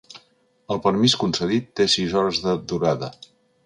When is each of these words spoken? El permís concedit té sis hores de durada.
El 0.75 0.81
permís 0.85 1.15
concedit 1.25 1.69
té 1.81 1.89
sis 1.99 2.19
hores 2.23 2.43
de 2.49 2.59
durada. 2.75 3.17